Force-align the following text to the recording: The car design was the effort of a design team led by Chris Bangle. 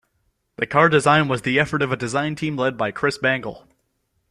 The 0.55 0.65
car 0.65 0.89
design 0.89 1.27
was 1.27 1.43
the 1.43 1.59
effort 1.59 1.83
of 1.83 1.91
a 1.91 1.95
design 1.95 2.33
team 2.33 2.57
led 2.57 2.75
by 2.75 2.89
Chris 2.89 3.19
Bangle. 3.19 3.67